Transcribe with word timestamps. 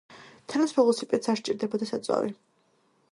თანაც 0.53 0.73
ველოსიპედს 0.77 1.31
არ 1.33 1.41
სჭირდებოდა 1.43 1.89
საწვავი. 1.91 2.33